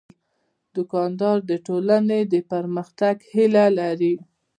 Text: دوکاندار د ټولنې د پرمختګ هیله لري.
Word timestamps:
دوکاندار 0.75 1.37
د 1.49 1.51
ټولنې 1.67 2.19
د 2.33 2.35
پرمختګ 2.51 3.15
هیله 3.33 3.65
لري. 3.79 4.13